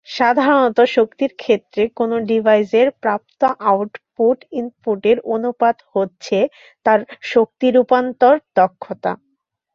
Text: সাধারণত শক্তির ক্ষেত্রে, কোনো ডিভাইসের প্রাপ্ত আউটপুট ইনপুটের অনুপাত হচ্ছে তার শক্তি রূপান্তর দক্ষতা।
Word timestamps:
সাধারণত 0.07 0.79
শক্তির 0.95 1.31
ক্ষেত্রে, 1.37 1.83
কোনো 1.95 2.15
ডিভাইসের 2.29 2.87
প্রাপ্ত 3.01 3.41
আউটপুট 3.65 4.37
ইনপুটের 4.51 5.17
অনুপাত 5.33 5.77
হচ্ছে 5.93 6.37
তার 6.85 6.99
শক্তি 7.23 7.67
রূপান্তর 7.69 8.33
দক্ষতা। 8.55 9.11